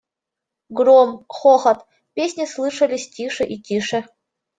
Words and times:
Гром, 0.69 1.19
хохот, 1.31 1.85
песни 2.15 2.45
слышались 2.45 3.07
тише 3.15 3.43
и 3.43 3.59
тише. 3.61 3.99